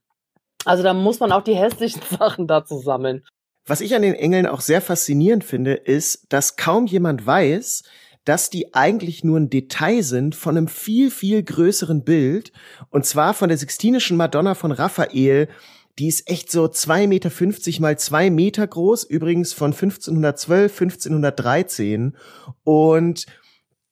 Also 0.64 0.83
da 0.83 0.95
muss 0.95 1.21
man 1.21 1.31
auch 1.31 1.43
die 1.43 1.54
hässlichen 1.57 2.02
Sachen 2.02 2.49
dazu 2.49 2.78
sammeln. 2.78 3.25
Was 3.66 3.80
ich 3.80 3.94
an 3.94 4.02
den 4.02 4.14
Engeln 4.14 4.47
auch 4.47 4.61
sehr 4.61 4.83
faszinierend 4.83 5.42
finde, 5.42 5.73
ist, 5.73 6.26
dass 6.28 6.56
kaum 6.56 6.87
jemand 6.87 7.26
weiß, 7.26 7.83
dass 8.25 8.50
die 8.50 8.75
eigentlich 8.75 9.25
nur 9.25 9.38
ein 9.38 9.50
Detail 9.50 10.02
sind 10.02 10.35
von 10.35 10.56
einem 10.56 10.68
viel, 10.68 11.11
viel 11.11 11.42
größeren 11.42 12.04
Bild. 12.04 12.52
Und 12.90 13.06
zwar 13.06 13.35
von 13.35 13.49
der 13.49 13.59
Sixtinischen 13.59 14.16
Madonna 14.16 14.54
von 14.54 14.73
Raphael. 14.73 15.49
Die 15.99 16.09
ist 16.09 16.28
echt 16.28 16.50
so 16.50 16.68
zwei 16.68 17.06
Meter 17.06 17.30
fünfzig 17.30 17.80
mal 17.80 17.99
zwei 17.99 18.28
Meter 18.28 18.66
groß, 18.66 19.04
übrigens 19.04 19.52
von 19.52 19.73
1512, 19.73 20.73
1513. 20.80 22.16
Und 22.64 23.26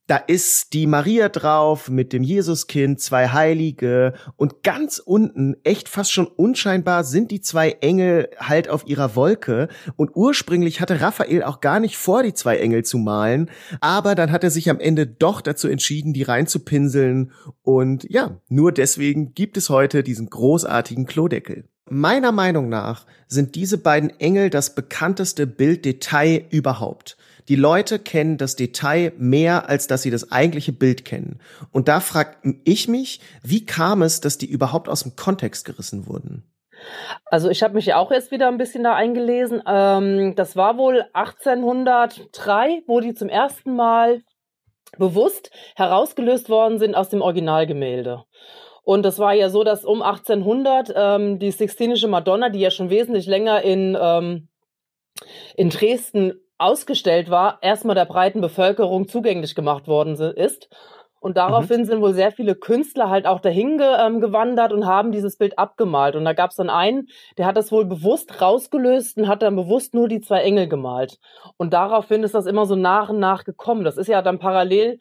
da 0.09 0.17
ist 0.17 0.73
die 0.73 0.87
Maria 0.87 1.29
drauf 1.29 1.89
mit 1.89 2.13
dem 2.13 2.23
Jesuskind, 2.23 3.01
zwei 3.01 3.29
Heilige 3.29 4.15
und 4.37 4.63
ganz 4.63 4.99
unten, 4.99 5.57
echt 5.63 5.89
fast 5.89 6.13
schon 6.13 6.27
unscheinbar, 6.27 7.05
sind 7.05 7.31
die 7.31 7.41
zwei 7.41 7.71
Engel 7.81 8.29
halt 8.37 8.69
auf 8.69 8.87
ihrer 8.87 9.15
Wolke. 9.15 9.69
Und 9.97 10.11
ursprünglich 10.15 10.81
hatte 10.81 11.01
Raphael 11.01 11.45
auch 11.45 11.61
gar 11.61 11.79
nicht 11.79 11.97
vor, 11.97 12.23
die 12.23 12.35
zwei 12.35 12.59
Engel 12.59 12.85
zu 12.85 12.99
malen, 12.99 13.51
aber 13.81 14.15
dann 14.15 14.33
hat 14.33 14.45
er 14.45 14.51
sich 14.51 14.69
am 14.71 14.81
Ende 14.81 15.07
doch 15.07 15.41
dazu 15.41 15.69
entschieden, 15.69 16.13
die 16.13 16.25
reinzupinseln. 16.25 17.33
Und 17.63 18.05
ja, 18.11 18.41
nur 18.49 18.73
deswegen 18.73 19.35
gibt 19.35 19.57
es 19.57 19.71
heute 19.71 20.03
diesen 20.03 20.29
großartigen 20.29 21.07
Klodeckel. 21.07 21.69
Meiner 21.89 22.33
Meinung 22.33 22.69
nach 22.69 23.07
sind 23.29 23.55
diese 23.55 23.77
beiden 23.79 24.11
Engel 24.19 24.51
das 24.51 24.75
bekannteste 24.75 25.47
Bilddetail 25.47 26.47
überhaupt. 26.51 27.17
Die 27.49 27.57
Leute 27.57 27.99
kennen 27.99 28.39
das 28.39 28.57
Detail 28.57 29.13
mehr, 29.19 29.69
als 29.69 29.87
dass 29.87 30.03
sie 30.03 30.11
das 30.11 30.31
eigentliche 30.31 30.73
Bild 30.73 31.05
kennen. 31.05 31.41
Und 31.71 31.89
da 31.89 32.01
frage 32.01 32.37
ich 32.65 32.89
mich, 32.89 33.21
wie 33.43 33.67
kam 33.67 34.03
es, 34.03 34.21
dass 34.21 34.39
die 34.39 34.51
überhaupt 34.51 34.89
aus 34.89 35.03
dem 35.03 35.17
Kontext 35.17 35.65
gerissen 35.65 36.07
wurden? 36.07 36.45
Also 37.27 37.49
ich 37.49 37.63
habe 37.63 37.75
mich 37.75 37.87
ja 37.87 37.97
auch 37.97 38.11
jetzt 38.11 38.31
wieder 38.31 38.49
ein 38.49 38.59
bisschen 38.59 38.85
da 38.85 38.95
eingelesen. 38.95 39.63
Ähm, 39.67 40.35
das 40.35 40.57
war 40.57 40.79
wohl 40.79 41.05
1803, 41.13 42.83
wo 42.87 43.01
die 43.01 43.15
zum 43.15 43.29
ersten 43.29 43.77
Mal 43.77 44.23
bewusst 44.99 45.51
herausgelöst 45.75 46.49
worden 46.49 46.79
sind 46.79 46.95
aus 46.95 47.09
dem 47.09 47.23
Originalgemälde. 47.23 48.25
Und 48.85 49.05
das 49.05 49.19
war 49.19 49.33
ja 49.33 49.49
so, 49.49 49.63
dass 49.65 49.85
um 49.85 50.03
1800 50.03 50.93
ähm, 50.95 51.39
die 51.39 51.53
Sixtinische 51.53 52.09
Madonna, 52.09 52.49
die 52.49 52.61
ja 52.61 52.71
schon 52.71 52.91
wesentlich 52.91 53.27
länger 53.27 53.63
in, 53.63 53.97
ähm, 54.01 54.49
in 55.57 55.71
Dresden 55.71 56.35
ausgestellt 56.63 57.31
war, 57.31 57.59
erstmal 57.61 57.95
der 57.95 58.05
breiten 58.05 58.41
Bevölkerung 58.41 59.09
zugänglich 59.09 59.55
gemacht 59.55 59.87
worden 59.89 60.15
ist. 60.15 60.69
Und 61.23 61.37
daraufhin 61.37 61.83
mhm. 61.83 61.85
sind 61.85 62.01
wohl 62.01 62.15
sehr 62.15 62.33
viele 62.33 62.57
Künstler 62.57 63.09
halt 63.09 63.27
auch 63.27 63.39
dahin 63.39 63.79
ge, 63.79 63.87
ähm, 64.01 64.21
gewandert 64.21 64.73
und 64.73 64.87
haben 64.87 65.13
dieses 65.13 65.37
Bild 65.37 65.57
abgemalt. 65.57 66.17
Und 66.17 66.25
da 66.25 66.33
gab 66.33 66.51
es 66.51 66.57
dann 66.57 66.69
einen, 66.69 67.07
der 67.39 67.47
hat 67.47 67.57
das 67.57 67.71
wohl 67.71 67.85
bewusst 67.85 68.43
rausgelöst 68.43 69.19
und 69.19 69.29
hat 69.29 69.43
dann 69.43 69.55
bewusst 69.55 69.95
nur 69.95 70.09
die 70.09 70.21
zwei 70.21 70.41
Engel 70.41 70.67
gemalt. 70.67 71.21
Und 71.57 71.73
daraufhin 71.73 72.25
ist 72.25 72.35
das 72.35 72.47
immer 72.47 72.67
so 72.67 72.75
nach 72.75 73.09
und 73.09 73.21
nach 73.21 73.45
gekommen. 73.45 73.85
Das 73.85 73.99
ist 73.99 74.09
ja 74.09 74.21
dann 74.21 74.41
parallel 74.41 74.99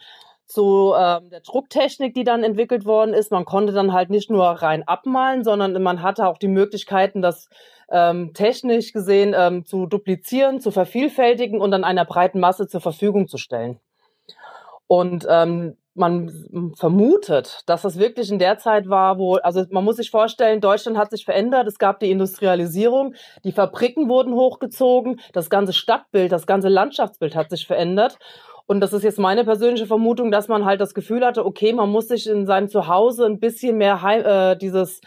zu 0.52 0.94
ähm, 0.98 1.30
der 1.30 1.42
Drucktechnik, 1.42 2.14
die 2.14 2.24
dann 2.24 2.44
entwickelt 2.44 2.86
worden 2.86 3.14
ist. 3.14 3.32
Man 3.32 3.46
konnte 3.46 3.74
dann 3.74 3.94
halt 3.94 4.10
nicht 4.10 4.30
nur 4.30 4.46
rein 4.46 4.88
abmalen, 4.88 5.44
sondern 5.44 5.82
man 5.82 6.02
hatte 6.02 6.28
auch 6.28 6.38
die 6.38 6.48
Möglichkeiten, 6.48 7.22
das 7.22 7.50
ähm, 7.90 8.34
technisch 8.34 8.94
gesehen 8.94 9.34
ähm, 9.38 9.66
zu 9.66 9.86
duplizieren, 9.86 10.60
zu 10.60 10.72
vervielfältigen 10.72 11.60
und 11.60 11.72
dann 11.72 11.84
einer 11.84 12.06
breiten 12.06 12.40
Masse 12.40 12.68
zur 12.68 12.82
Verfügung 12.82 13.28
zu 13.28 13.38
stellen. 13.38 13.80
Und 14.88 15.26
ähm, 15.30 15.78
man 15.94 16.74
vermutet, 16.78 17.62
dass 17.66 17.82
das 17.82 18.00
wirklich 18.00 18.32
in 18.32 18.40
der 18.40 18.58
Zeit 18.58 18.88
war, 18.88 19.18
wo, 19.18 19.36
also 19.36 19.66
man 19.72 19.84
muss 19.84 19.98
sich 19.98 20.10
vorstellen, 20.10 20.62
Deutschland 20.62 20.98
hat 20.98 21.12
sich 21.12 21.26
verändert, 21.26 21.68
es 21.68 21.80
gab 21.80 22.00
die 22.00 22.12
Industrialisierung, 22.12 23.14
die 23.44 23.52
Fabriken 23.52 24.08
wurden 24.08 24.34
hochgezogen, 24.34 25.20
das 25.34 25.50
ganze 25.50 25.74
Stadtbild, 25.74 26.32
das 26.32 26.48
ganze 26.48 26.70
Landschaftsbild 26.70 27.36
hat 27.36 27.50
sich 27.50 27.68
verändert. 27.68 28.18
Und 28.72 28.80
das 28.80 28.94
ist 28.94 29.04
jetzt 29.04 29.20
meine 29.20 29.44
persönliche 29.44 29.86
Vermutung, 29.86 30.32
dass 30.32 30.48
man 30.48 30.64
halt 30.64 30.80
das 30.80 30.94
Gefühl 30.94 31.26
hatte, 31.26 31.46
okay, 31.46 31.74
man 31.74 31.90
muss 31.90 32.08
sich 32.08 32.26
in 32.26 32.46
seinem 32.46 32.70
Zuhause 32.70 33.26
ein 33.26 33.38
bisschen 33.38 33.78
mehr 33.78 34.02
heim, 34.02 34.24
äh, 34.24 34.56
dieses 34.56 35.02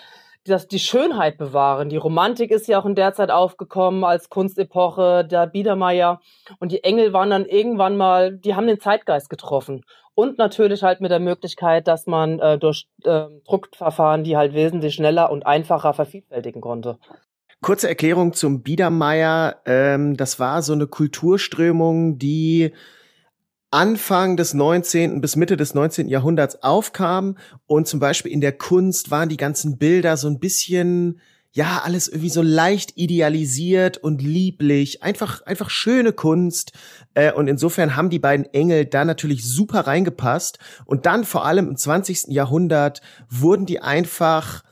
das, 0.45 0.69
die 0.69 0.79
Schönheit 0.79 1.39
bewahren. 1.39 1.89
Die 1.89 1.97
Romantik 1.97 2.51
ist 2.51 2.69
ja 2.69 2.79
auch 2.79 2.85
in 2.85 2.95
der 2.95 3.15
Zeit 3.15 3.31
aufgekommen 3.31 4.05
als 4.05 4.29
Kunstepoche, 4.29 5.25
der 5.25 5.47
Biedermeier. 5.47 6.21
Und 6.59 6.73
die 6.73 6.85
Engel 6.85 7.15
waren 7.15 7.31
dann 7.31 7.47
irgendwann 7.47 7.97
mal, 7.97 8.37
die 8.37 8.55
haben 8.55 8.67
den 8.67 8.81
Zeitgeist 8.81 9.31
getroffen. 9.31 9.81
Und 10.15 10.37
natürlich 10.37 10.83
halt 10.83 11.01
mit 11.01 11.11
der 11.11 11.21
Möglichkeit, 11.21 11.89
dass 11.89 12.07
man 12.07 12.41
äh, 12.41 12.59
durch 12.59 12.87
äh, 13.05 13.29
Druckverfahren 13.47 14.25
die 14.25 14.37
halt 14.37 14.53
wesentlich 14.53 14.95
schneller 14.95 15.31
und 15.31 15.47
einfacher 15.47 15.95
vervielfältigen 15.95 16.61
konnte. 16.61 16.99
Kurze 17.63 17.89
Erklärung 17.89 18.35
zum 18.35 18.63
Biedermeier. 18.63 19.57
Ähm, 19.65 20.19
das 20.19 20.39
war 20.39 20.61
so 20.61 20.75
eine 20.75 20.87
Kulturströmung, 20.87 22.19
die 22.19 22.71
Anfang 23.75 24.37
des 24.37 24.55
19. 24.55 25.21
bis 25.21 25.35
Mitte 25.35 25.57
des 25.57 25.75
19. 25.75 26.07
Jahrhunderts 26.07 26.63
aufkam 26.63 27.37
und 27.67 27.89
zum 27.89 27.99
Beispiel 27.99 28.31
in 28.31 28.41
der 28.41 28.53
Kunst 28.53 29.11
waren 29.11 29.29
die 29.29 29.37
ganzen 29.37 29.79
Bilder 29.79 30.17
so 30.17 30.29
ein 30.29 30.39
bisschen 30.39 31.21
ja, 31.51 31.83
alles 31.85 32.07
irgendwie 32.07 32.31
so 32.31 32.41
leicht 32.41 32.97
idealisiert 32.97 33.99
und 33.99 34.23
lieblich, 34.23 35.03
einfach, 35.03 35.43
einfach 35.43 35.71
schöne 35.71 36.13
Kunst. 36.13 36.71
Äh, 37.15 37.33
und 37.33 37.49
insofern 37.49 37.97
haben 37.97 38.11
die 38.11 38.21
beiden 38.21 38.47
Engel 38.47 38.87
da 38.87 39.05
natürlich 39.05 39.45
super 39.45 39.81
reingepasst. 39.81 40.61
Und 40.85 41.05
dann 41.07 41.25
vor 41.25 41.45
allem 41.45 41.69
im 41.69 41.77
20. 41.77 42.29
Jahrhundert 42.29 43.03
wurden 43.29 43.67
die 43.67 43.81
einfach, 43.81 44.63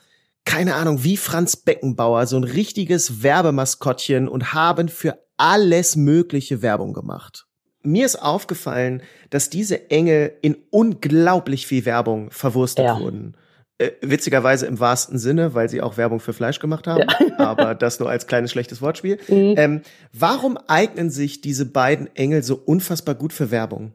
keine 0.44 0.76
Ahnung, 0.76 1.02
wie 1.02 1.16
Franz 1.16 1.56
Beckenbauer, 1.56 2.26
so 2.26 2.36
ein 2.36 2.44
richtiges 2.44 3.24
Werbemaskottchen 3.24 4.28
und 4.28 4.52
haben 4.52 4.88
für 4.88 5.18
alles 5.36 5.96
mögliche 5.96 6.62
Werbung 6.62 6.92
gemacht. 6.92 7.46
Mir 7.82 8.06
ist 8.06 8.16
aufgefallen, 8.16 9.02
dass 9.30 9.50
diese 9.50 9.90
Engel 9.90 10.32
in 10.40 10.56
unglaublich 10.70 11.66
viel 11.66 11.84
Werbung 11.84 12.30
verwurstet 12.30 12.84
ja. 12.84 12.98
wurden. 12.98 13.34
Äh, 13.78 13.92
witzigerweise 14.00 14.66
im 14.66 14.78
wahrsten 14.78 15.18
Sinne, 15.18 15.54
weil 15.54 15.68
sie 15.68 15.82
auch 15.82 15.96
Werbung 15.96 16.20
für 16.20 16.32
Fleisch 16.32 16.60
gemacht 16.60 16.86
haben, 16.86 17.04
ja. 17.08 17.38
aber 17.38 17.74
das 17.74 17.98
nur 17.98 18.08
als 18.08 18.26
kleines 18.26 18.52
schlechtes 18.52 18.80
Wortspiel. 18.80 19.18
Mhm. 19.28 19.54
Ähm, 19.56 19.82
warum 20.12 20.56
eignen 20.68 21.10
sich 21.10 21.40
diese 21.40 21.66
beiden 21.66 22.14
Engel 22.14 22.42
so 22.42 22.54
unfassbar 22.54 23.14
gut 23.16 23.32
für 23.32 23.50
Werbung? 23.50 23.92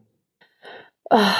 Ah, 1.08 1.32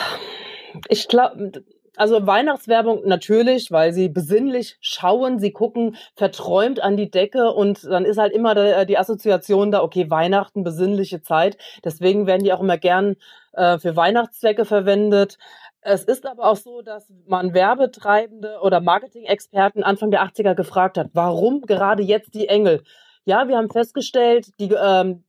ich 0.88 1.08
glaube, 1.08 1.64
also 1.98 2.26
Weihnachtswerbung 2.26 3.02
natürlich, 3.06 3.70
weil 3.70 3.92
sie 3.92 4.08
besinnlich 4.08 4.76
schauen, 4.80 5.38
sie 5.38 5.52
gucken 5.52 5.96
verträumt 6.14 6.80
an 6.80 6.96
die 6.96 7.10
Decke 7.10 7.52
und 7.52 7.84
dann 7.84 8.04
ist 8.04 8.18
halt 8.18 8.32
immer 8.32 8.84
die 8.84 8.98
Assoziation 8.98 9.70
da, 9.70 9.82
okay, 9.82 10.10
Weihnachten, 10.10 10.64
besinnliche 10.64 11.22
Zeit. 11.22 11.58
Deswegen 11.84 12.26
werden 12.26 12.44
die 12.44 12.52
auch 12.52 12.60
immer 12.60 12.78
gern 12.78 13.16
äh, 13.52 13.78
für 13.78 13.96
Weihnachtszwecke 13.96 14.64
verwendet. 14.64 15.38
Es 15.80 16.04
ist 16.04 16.26
aber 16.26 16.44
auch 16.44 16.56
so, 16.56 16.82
dass 16.82 17.12
man 17.26 17.54
Werbetreibende 17.54 18.58
oder 18.62 18.80
Marketing-Experten 18.80 19.82
Anfang 19.82 20.10
der 20.10 20.22
80er 20.22 20.54
gefragt 20.54 20.98
hat, 20.98 21.10
warum 21.12 21.62
gerade 21.62 22.02
jetzt 22.02 22.34
die 22.34 22.48
Engel? 22.48 22.82
Ja, 23.24 23.48
wir 23.48 23.56
haben 23.56 23.70
festgestellt, 23.70 24.48
die, 24.60 24.72
ähm, 24.72 25.24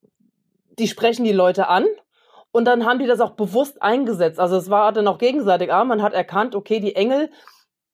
die 0.77 0.87
sprechen 0.87 1.23
die 1.23 1.31
Leute 1.31 1.67
an 1.67 1.85
und 2.51 2.65
dann 2.65 2.85
haben 2.85 2.99
die 2.99 3.07
das 3.07 3.21
auch 3.21 3.31
bewusst 3.31 3.81
eingesetzt. 3.81 4.39
Also 4.39 4.57
es 4.57 4.69
war 4.69 4.91
dann 4.91 5.07
auch 5.07 5.17
gegenseitig, 5.17 5.71
aber 5.71 5.85
man 5.85 6.01
hat 6.01 6.13
erkannt, 6.13 6.55
okay, 6.55 6.79
die 6.79 6.95
Engel, 6.95 7.29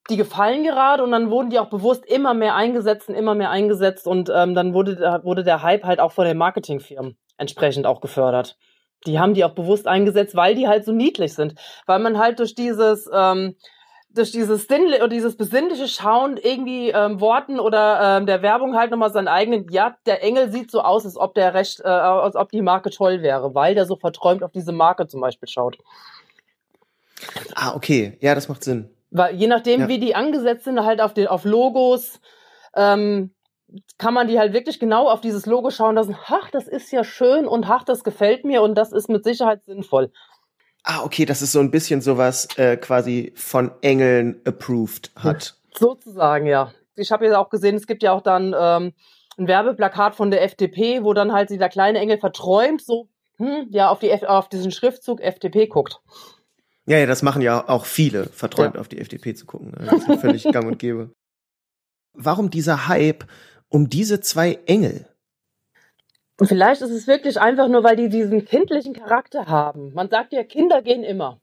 die 0.10 0.18
gefallen 0.18 0.64
gerade 0.64 1.04
und 1.04 1.12
dann 1.12 1.30
wurden 1.30 1.50
die 1.50 1.60
auch 1.60 1.70
bewusst 1.70 2.06
immer 2.06 2.34
mehr 2.34 2.56
eingesetzt 2.56 3.10
und 3.10 3.16
immer 3.16 3.36
mehr 3.36 3.50
eingesetzt 3.50 4.08
und 4.08 4.32
ähm, 4.34 4.54
dann 4.54 4.74
wurde, 4.74 5.22
wurde 5.24 5.44
der 5.44 5.64
Hype 5.64 5.84
halt 5.84 6.00
auch 6.00 6.12
von 6.12 6.26
den 6.26 6.38
Marketingfirmen 6.38 7.18
entsprechend 7.38 7.86
auch 7.86 8.02
gefördert. 8.02 8.58
Die 9.06 9.20
haben 9.20 9.34
die 9.34 9.44
auch 9.44 9.54
bewusst 9.54 9.88
eingesetzt, 9.88 10.36
weil 10.36 10.56
die 10.56 10.68
halt 10.68 10.86
so 10.86 10.92
niedlich 10.92 11.34
sind. 11.34 11.56
Weil 11.86 12.00
man 12.00 12.18
halt 12.18 12.40
durch 12.40 12.56
dieses, 12.56 13.10
ähm, 13.14 13.56
durch 14.18 14.32
dieses 14.32 14.68
Sinnle 14.68 14.98
oder 14.98 15.10
dieses 15.10 15.38
besinnliche 15.38 15.88
Schauen 15.88 16.38
irgendwie 16.38 16.90
ähm, 16.90 17.22
Worten 17.22 17.60
oder 17.60 18.18
ähm, 18.18 18.26
der 18.26 18.42
Werbung 18.42 18.76
halt 18.76 18.92
nochmal 18.92 19.12
seinen 19.12 19.28
eigenen, 19.28 19.68
ja, 19.70 19.96
der 20.06 20.24
Engel 20.24 20.52
sieht 20.52 20.72
so 20.72 20.82
aus, 20.82 21.06
als 21.06 21.18
ob 21.18 21.36
der 21.36 21.54
recht, 21.54 21.82
äh, 21.82 21.88
als 21.88 22.36
ob 22.36 22.50
die 22.52 22.62
Marke 22.62 22.90
toll 22.90 23.22
wäre, 23.22 23.54
weil 23.54 23.76
der 23.76 23.86
so 23.86 23.96
verträumt 23.96 24.44
auf 24.44 24.52
diese 24.52 24.72
Marke 24.72 25.08
zum 25.08 25.22
Beispiel 25.22 25.48
schaut. 25.48 25.78
Ah, 27.56 27.76
okay. 27.76 28.18
Ja, 28.22 28.36
das 28.36 28.50
macht 28.50 28.64
Sinn. 28.64 28.90
Weil 29.12 29.36
je 29.36 29.48
nachdem, 29.48 29.82
ja. 29.82 29.88
wie 29.88 30.00
die 30.00 30.16
angesetzt 30.16 30.66
sind, 30.66 30.84
halt 30.84 31.02
auf, 31.02 31.14
den, 31.14 31.28
auf 31.28 31.46
Logos, 31.46 32.20
ähm, 32.76 33.32
kann 33.98 34.14
man 34.14 34.28
die 34.28 34.40
halt 34.40 34.54
wirklich 34.54 34.80
genau 34.80 35.08
auf 35.08 35.22
dieses 35.22 35.46
Logo 35.46 35.70
schauen 35.70 35.96
lassen, 35.96 36.16
ach, 36.28 36.50
das 36.52 36.68
ist 36.68 36.92
ja 36.92 37.04
schön 37.04 37.48
und 37.48 37.70
ach, 37.70 37.84
das 37.84 38.04
gefällt 38.04 38.46
mir 38.46 38.62
und 38.62 38.76
das 38.76 38.92
ist 38.92 39.10
mit 39.10 39.24
Sicherheit 39.24 39.64
sinnvoll. 39.64 40.12
Ah, 40.88 41.04
okay, 41.04 41.26
das 41.26 41.42
ist 41.42 41.52
so 41.52 41.60
ein 41.60 41.72
bisschen 41.72 42.02
sowas 42.02 42.48
äh, 42.58 42.78
quasi 42.78 43.34
von 43.36 43.72
Engeln 43.82 44.40
approved 44.46 45.12
hat. 45.16 45.58
Sozusagen, 45.76 46.46
ja. 46.46 46.72
Ich 46.96 47.12
habe 47.12 47.26
ja 47.26 47.40
auch 47.40 47.50
gesehen, 47.50 47.76
es 47.76 47.88
gibt 47.88 48.04
ja 48.04 48.12
auch 48.14 48.22
dann 48.22 48.56
ähm, 48.58 48.94
ein 49.38 49.48
Werbeplakat 49.48 50.16
von 50.16 50.30
der 50.30 50.44
FDP, 50.44 51.04
wo 51.04 51.14
dann 51.14 51.34
halt 51.34 51.50
dieser 51.50 51.70
kleine 51.70 52.00
Engel 52.00 52.20
verträumt 52.20 52.82
so 52.82 53.10
hm, 53.38 53.68
ja 53.72 53.90
auf 53.90 54.00
die 54.00 54.12
F 54.12 54.24
auf 54.24 54.48
diesen 54.48 54.72
Schriftzug 54.72 55.22
FDP 55.22 55.66
guckt. 55.68 56.02
Ja, 56.86 57.00
ja, 57.00 57.08
das 57.08 57.24
machen 57.24 57.42
ja 57.42 57.68
auch 57.68 57.86
viele, 57.86 58.28
verträumt 58.28 58.76
ja. 58.76 58.82
auf 58.82 58.88
die 58.88 59.00
FDP 59.00 59.34
zu 59.34 59.48
gucken. 59.48 59.74
Das 59.78 60.08
ist 60.08 60.22
völlig 60.22 60.44
gang 60.52 60.68
und 60.68 60.78
gäbe. 60.78 61.12
Warum 62.14 62.52
dieser 62.52 62.88
Hype 62.88 63.26
um 63.70 63.90
diese 63.90 64.22
zwei 64.22 64.60
Engel? 64.68 65.08
Und 66.40 66.48
vielleicht 66.48 66.82
ist 66.82 66.92
es 66.92 67.08
wirklich 67.08 67.40
einfach 67.40 67.68
nur, 67.68 67.84
weil 67.84 67.96
die 67.96 68.10
diesen 68.10 68.46
kindlichen 68.46 68.94
Charakter 68.94 69.48
haben. 69.48 69.94
Man 69.94 70.10
sagt 70.10 70.34
ja, 70.34 70.44
Kinder 70.44 70.82
gehen 70.82 71.04
immer. 71.04 71.40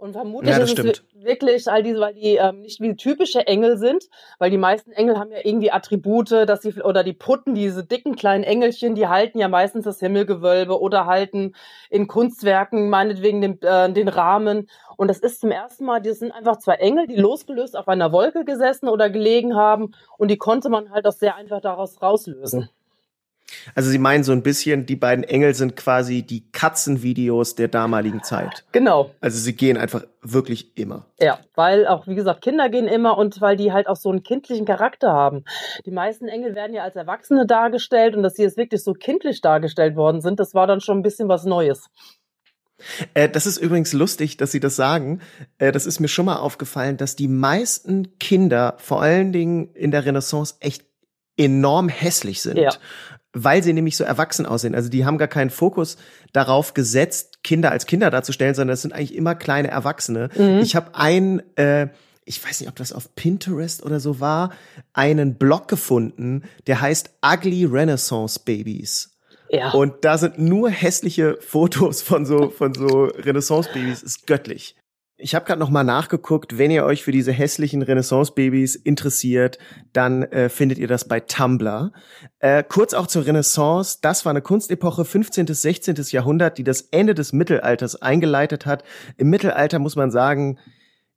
Und 0.00 0.14
vermutlich 0.14 0.56
ja, 0.56 0.62
ist 0.62 0.78
es 0.78 1.04
wirklich 1.12 1.70
all 1.70 1.82
diese, 1.82 2.00
weil 2.00 2.14
die 2.14 2.36
ähm, 2.36 2.62
nicht 2.62 2.80
wie 2.80 2.96
typische 2.96 3.46
Engel 3.46 3.76
sind, 3.76 4.08
weil 4.38 4.50
die 4.50 4.56
meisten 4.56 4.92
Engel 4.92 5.18
haben 5.18 5.30
ja 5.30 5.40
irgendwie 5.44 5.70
Attribute, 5.70 6.30
dass 6.30 6.62
sie 6.62 6.72
oder 6.80 7.04
die 7.04 7.12
Putten, 7.12 7.54
diese 7.54 7.84
dicken 7.84 8.16
kleinen 8.16 8.42
Engelchen, 8.42 8.94
die 8.94 9.08
halten 9.08 9.38
ja 9.38 9.48
meistens 9.48 9.84
das 9.84 10.00
Himmelgewölbe 10.00 10.80
oder 10.80 11.04
halten 11.04 11.54
in 11.90 12.06
Kunstwerken 12.06 12.88
meinetwegen 12.88 13.42
den, 13.42 13.60
äh, 13.60 13.92
den 13.92 14.08
Rahmen. 14.08 14.70
Und 14.96 15.08
das 15.08 15.18
ist 15.18 15.42
zum 15.42 15.50
ersten 15.50 15.84
Mal, 15.84 16.00
das 16.00 16.20
sind 16.20 16.32
einfach 16.32 16.56
zwei 16.56 16.76
Engel, 16.76 17.06
die 17.06 17.16
losgelöst 17.16 17.76
auf 17.76 17.86
einer 17.86 18.10
Wolke 18.10 18.46
gesessen 18.46 18.88
oder 18.88 19.10
gelegen 19.10 19.54
haben 19.54 19.92
und 20.16 20.30
die 20.30 20.38
konnte 20.38 20.70
man 20.70 20.92
halt 20.92 21.06
auch 21.06 21.12
sehr 21.12 21.36
einfach 21.36 21.60
daraus 21.60 22.00
rauslösen. 22.00 22.70
Also 23.74 23.90
Sie 23.90 23.98
meinen 23.98 24.24
so 24.24 24.32
ein 24.32 24.42
bisschen, 24.42 24.86
die 24.86 24.96
beiden 24.96 25.24
Engel 25.24 25.54
sind 25.54 25.76
quasi 25.76 26.22
die 26.22 26.50
Katzenvideos 26.52 27.54
der 27.54 27.68
damaligen 27.68 28.22
Zeit. 28.22 28.64
Genau. 28.72 29.10
Also 29.20 29.38
sie 29.38 29.54
gehen 29.54 29.76
einfach 29.76 30.04
wirklich 30.22 30.76
immer. 30.76 31.06
Ja, 31.18 31.40
weil 31.54 31.86
auch, 31.86 32.06
wie 32.06 32.14
gesagt, 32.14 32.42
Kinder 32.42 32.68
gehen 32.68 32.86
immer 32.86 33.16
und 33.16 33.40
weil 33.40 33.56
die 33.56 33.72
halt 33.72 33.88
auch 33.88 33.96
so 33.96 34.10
einen 34.10 34.22
kindlichen 34.22 34.66
Charakter 34.66 35.12
haben. 35.12 35.44
Die 35.86 35.90
meisten 35.90 36.28
Engel 36.28 36.54
werden 36.54 36.74
ja 36.74 36.82
als 36.82 36.96
Erwachsene 36.96 37.46
dargestellt 37.46 38.16
und 38.16 38.22
dass 38.22 38.34
sie 38.34 38.42
jetzt 38.42 38.56
wirklich 38.56 38.82
so 38.82 38.92
kindlich 38.92 39.40
dargestellt 39.40 39.96
worden 39.96 40.20
sind, 40.20 40.40
das 40.40 40.54
war 40.54 40.66
dann 40.66 40.80
schon 40.80 40.98
ein 40.98 41.02
bisschen 41.02 41.28
was 41.28 41.44
Neues. 41.44 41.86
Äh, 43.14 43.28
das 43.28 43.46
ist 43.46 43.58
übrigens 43.58 43.92
lustig, 43.92 44.36
dass 44.38 44.52
Sie 44.52 44.60
das 44.60 44.76
sagen. 44.76 45.20
Äh, 45.58 45.72
das 45.72 45.86
ist 45.86 46.00
mir 46.00 46.08
schon 46.08 46.26
mal 46.26 46.36
aufgefallen, 46.36 46.96
dass 46.96 47.14
die 47.14 47.28
meisten 47.28 48.18
Kinder, 48.18 48.74
vor 48.78 49.02
allen 49.02 49.32
Dingen 49.32 49.74
in 49.74 49.90
der 49.90 50.06
Renaissance, 50.06 50.54
echt 50.60 50.84
enorm 51.36 51.88
hässlich 51.88 52.42
sind. 52.42 52.56
Ja 52.56 52.70
weil 53.32 53.62
sie 53.62 53.72
nämlich 53.72 53.96
so 53.96 54.04
erwachsen 54.04 54.46
aussehen. 54.46 54.74
Also 54.74 54.88
die 54.88 55.04
haben 55.04 55.18
gar 55.18 55.28
keinen 55.28 55.50
Fokus 55.50 55.96
darauf 56.32 56.74
gesetzt, 56.74 57.42
Kinder 57.42 57.70
als 57.70 57.86
Kinder 57.86 58.10
darzustellen, 58.10 58.54
sondern 58.54 58.74
es 58.74 58.82
sind 58.82 58.92
eigentlich 58.92 59.14
immer 59.14 59.34
kleine 59.34 59.68
Erwachsene. 59.68 60.30
Mhm. 60.36 60.60
Ich 60.60 60.76
habe 60.76 60.94
ein, 60.94 61.42
äh, 61.56 61.88
ich 62.24 62.44
weiß 62.44 62.60
nicht, 62.60 62.68
ob 62.68 62.76
das 62.76 62.92
auf 62.92 63.14
Pinterest 63.14 63.84
oder 63.84 64.00
so 64.00 64.20
war, 64.20 64.50
einen 64.92 65.36
Blog 65.36 65.68
gefunden, 65.68 66.42
der 66.66 66.80
heißt 66.80 67.10
Ugly 67.24 67.66
Renaissance 67.66 68.40
Babies. 68.44 69.10
Ja. 69.50 69.70
Und 69.72 70.04
da 70.04 70.16
sind 70.16 70.38
nur 70.38 70.70
hässliche 70.70 71.36
Fotos 71.40 72.02
von 72.02 72.24
so, 72.24 72.50
von 72.50 72.72
so 72.72 73.04
Renaissance-Babys. 73.06 74.02
Ist 74.02 74.26
göttlich. 74.26 74.76
Ich 75.22 75.34
habe 75.34 75.44
gerade 75.44 75.60
noch 75.60 75.70
mal 75.70 75.84
nachgeguckt, 75.84 76.56
wenn 76.56 76.70
ihr 76.70 76.84
euch 76.84 77.02
für 77.02 77.12
diese 77.12 77.30
hässlichen 77.30 77.82
Renaissance-Babys 77.82 78.74
interessiert, 78.74 79.58
dann 79.92 80.22
äh, 80.22 80.48
findet 80.48 80.78
ihr 80.78 80.88
das 80.88 81.06
bei 81.06 81.20
Tumblr. 81.20 81.92
Äh, 82.38 82.64
kurz 82.66 82.94
auch 82.94 83.06
zur 83.06 83.26
Renaissance, 83.26 83.98
das 84.00 84.24
war 84.24 84.30
eine 84.30 84.40
Kunstepoche 84.40 85.04
15. 85.04 85.44
bis 85.44 85.62
16. 85.62 85.96
Jahrhundert, 86.10 86.56
die 86.56 86.64
das 86.64 86.80
Ende 86.80 87.14
des 87.14 87.32
Mittelalters 87.32 88.00
eingeleitet 88.00 88.64
hat. 88.64 88.82
Im 89.18 89.28
Mittelalter 89.28 89.78
muss 89.78 89.94
man 89.94 90.10
sagen, 90.10 90.58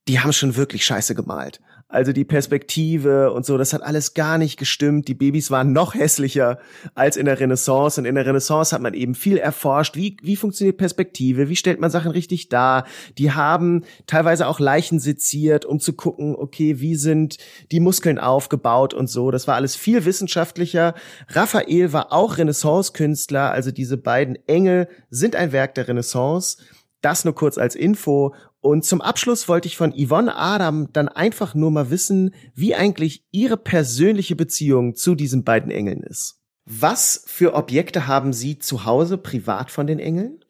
die 0.10 0.20
haben 0.20 0.34
schon 0.34 0.58
wirklich 0.58 0.86
scheiße 0.86 1.16
gemalt. 1.16 1.62
Also 1.94 2.12
die 2.12 2.26
Perspektive 2.26 3.32
und 3.32 3.46
so, 3.46 3.56
das 3.56 3.72
hat 3.72 3.84
alles 3.84 4.16
gar 4.16 4.40
nicht 4.40 4.58
gestimmt. 4.58 5.08
Die 5.08 5.14
Babys 5.14 5.52
waren 5.52 5.74
noch 5.74 5.94
hässlicher 5.94 6.58
als 6.96 7.18
in 7.18 7.28
der 7.28 7.40
Renaissance. 7.40 8.02
Und 8.02 8.08
in 8.08 8.16
der 8.16 8.26
Renaissance 8.26 8.74
hat 8.74 8.82
man 8.82 8.96
eben 8.96 9.14
viel 9.14 9.38
erforscht. 9.38 9.96
Wie, 9.96 10.18
wie 10.24 10.36
funktioniert 10.36 10.78
Perspektive? 10.78 11.50
Wie 11.50 11.56
stellt 11.56 11.80
man 11.80 11.92
Sachen 11.92 12.10
richtig 12.10 12.50
dar? 12.50 12.88
Die 13.20 13.34
haben 13.34 13.84
teilweise 14.08 14.48
auch 14.48 14.60
Leichen 14.60 14.98
seziert, 14.98 15.66
um 15.66 15.80
zu 15.80 15.94
gucken, 15.94 16.36
okay, 16.36 16.80
wie 16.80 16.96
sind 16.96 17.38
die 17.72 17.80
Muskeln 17.80 18.18
aufgebaut 18.18 18.96
und 18.96 19.06
so. 19.06 19.30
Das 19.30 19.48
war 19.48 19.54
alles 19.54 19.76
viel 19.76 20.04
wissenschaftlicher. 20.04 20.96
Raphael 21.28 21.94
war 21.94 22.12
auch 22.12 22.40
Renaissance-Künstler. 22.40 23.52
Also 23.52 23.70
diese 23.70 23.98
beiden 23.98 24.36
Engel 24.48 24.88
sind 25.12 25.36
ein 25.36 25.52
Werk 25.52 25.76
der 25.76 25.88
Renaissance. 25.88 26.58
Das 27.04 27.26
nur 27.26 27.36
kurz 27.36 27.58
als 27.58 27.76
Info. 27.76 28.34
Und 28.62 28.86
zum 28.86 29.02
Abschluss 29.02 29.50
wollte 29.50 29.68
ich 29.68 29.76
von 29.76 29.92
Yvonne 29.92 30.36
Adam 30.36 30.88
dann 30.94 31.10
einfach 31.10 31.54
nur 31.54 31.70
mal 31.70 31.90
wissen, 31.90 32.34
wie 32.56 32.76
eigentlich 32.76 33.26
ihre 33.30 33.58
persönliche 33.58 34.38
Beziehung 34.38 34.96
zu 34.96 35.14
diesen 35.14 35.44
beiden 35.44 35.70
Engeln 35.70 36.02
ist. 36.02 36.40
Was 36.66 37.26
für 37.28 37.56
Objekte 37.56 38.08
haben 38.08 38.32
Sie 38.32 38.58
zu 38.58 38.86
Hause 38.86 39.18
privat 39.18 39.70
von 39.70 39.86
den 39.86 40.00
Engeln? 40.00 40.46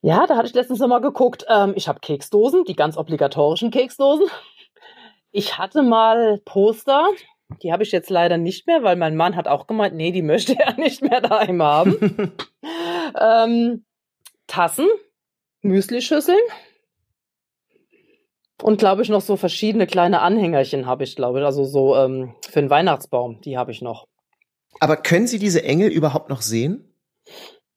Ja, 0.00 0.26
da 0.26 0.36
hatte 0.36 0.48
ich 0.48 0.54
letztens 0.54 0.78
noch 0.80 0.88
mal 0.88 1.00
geguckt. 1.00 1.44
Ähm, 1.50 1.74
ich 1.76 1.86
habe 1.86 2.00
Keksdosen, 2.00 2.64
die 2.64 2.74
ganz 2.74 2.96
obligatorischen 2.96 3.70
Keksdosen. 3.70 4.26
Ich 5.32 5.58
hatte 5.58 5.82
mal 5.82 6.40
Poster, 6.46 7.06
die 7.62 7.72
habe 7.72 7.82
ich 7.82 7.92
jetzt 7.92 8.08
leider 8.08 8.38
nicht 8.38 8.66
mehr, 8.66 8.82
weil 8.82 8.96
mein 8.96 9.16
Mann 9.16 9.36
hat 9.36 9.48
auch 9.48 9.66
gemeint, 9.66 9.94
nee, 9.94 10.12
die 10.12 10.22
möchte 10.22 10.58
er 10.58 10.78
nicht 10.78 11.02
mehr 11.02 11.20
daheim 11.20 11.62
haben. 11.62 12.32
ähm, 13.20 13.84
Tassen, 14.46 14.88
Müslischüsseln, 15.62 16.40
und 18.62 18.78
glaube 18.78 19.02
ich 19.02 19.08
noch 19.08 19.20
so 19.20 19.36
verschiedene 19.36 19.86
kleine 19.86 20.20
Anhängerchen 20.20 20.86
habe 20.86 21.04
ich, 21.04 21.16
glaube 21.16 21.40
ich, 21.40 21.44
also 21.44 21.64
so 21.64 21.96
ähm, 21.96 22.34
für 22.48 22.60
den 22.60 22.70
Weihnachtsbaum, 22.70 23.40
die 23.40 23.58
habe 23.58 23.72
ich 23.72 23.82
noch. 23.82 24.06
Aber 24.80 24.96
können 24.96 25.26
Sie 25.26 25.38
diese 25.38 25.64
Engel 25.64 25.90
überhaupt 25.90 26.30
noch 26.30 26.42
sehen? 26.42 26.94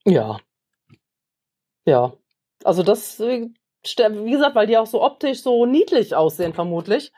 Ja. 0.06 0.40
Ja. 1.86 2.14
Also 2.64 2.84
das, 2.84 3.20
äh, 3.20 3.48
wie 3.84 4.32
gesagt, 4.32 4.56
weil 4.56 4.68
die 4.68 4.78
auch 4.78 4.88
so 4.88 5.04
optisch 5.04 5.42
so 5.42 5.66
niedlich 5.66 6.16
aussehen, 6.16 6.54
vermutlich, 6.54 7.12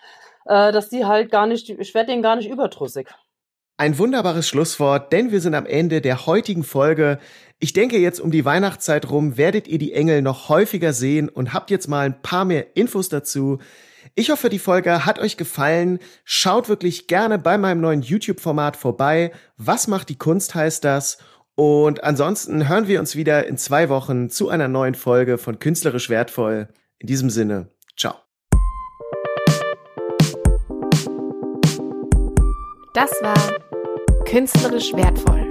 äh, 0.46 0.72
dass 0.72 0.90
die 0.90 1.06
halt 1.06 1.32
gar 1.32 1.46
nicht, 1.46 1.70
ich 1.70 1.94
werde 1.94 2.12
denen 2.12 2.24
gar 2.24 2.36
nicht 2.36 2.50
überdrüssig. 2.50 3.10
Ein 3.79 4.00
wunderbares 4.00 4.50
Schlusswort, 4.50 5.13
denn 5.13 5.31
wir 5.31 5.39
sind 5.39 5.53
am 5.53 5.67
Ende 5.67 6.01
der 6.01 6.25
heutigen 6.25 6.63
Folge. 6.63 7.19
Ich 7.60 7.74
denke 7.74 8.00
jetzt 8.00 8.19
um 8.19 8.31
die 8.31 8.43
Weihnachtszeit 8.43 9.12
rum 9.12 9.38
werdet 9.38 9.67
ihr 9.67 9.77
die 9.77 9.93
Engel 9.93 10.24
noch 10.24 10.50
häufiger 10.50 10.93
sehen 10.93 11.29
und 11.29 11.53
habt 11.53 11.69
jetzt 11.69 11.88
mal 11.88 12.07
ein 12.07 12.19
paar 12.24 12.43
mehr 12.43 12.75
Infos 12.75 13.07
dazu. 13.07 13.60
Ich 14.15 14.31
hoffe, 14.31 14.50
die 14.50 14.57
Folge 14.57 15.05
hat 15.05 15.19
euch 15.19 15.38
gefallen. 15.38 16.00
Schaut 16.25 16.69
wirklich 16.69 17.05
gerne 17.05 17.38
bei 17.38 17.60
meinem 17.60 17.79
neuen 17.79 18.01
YouTube-Format 18.01 18.77
vorbei. 18.77 19.31
Was 19.57 19.88
macht 19.88 20.10
die 20.10 20.17
Kunst 20.17 20.55
heißt 20.55 20.84
das? 20.84 21.19
Und 21.53 22.03
ansonsten 22.03 22.67
hören 22.67 22.88
wir 22.88 23.00
uns 23.00 23.15
wieder 23.15 23.46
in 23.46 23.57
zwei 23.57 23.89
Wochen 23.89 24.31
zu 24.31 24.50
einer 24.50 24.67
neuen 24.67 24.96
Folge 24.96 25.38
von 25.38 25.60
Künstlerisch 25.60 26.10
Wertvoll. 26.10 26.67
In 26.98 27.05
diesem 27.05 27.29
Sinne, 27.29 27.69
ciao. 27.96 28.15
Das 32.96 33.11
war 33.22 33.67
Künstlerisch 34.27 34.94
wertvoll. 34.94 35.47